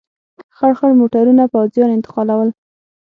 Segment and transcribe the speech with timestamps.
[0.55, 2.49] خړ خړ موټرونه پوځیان انتقالول.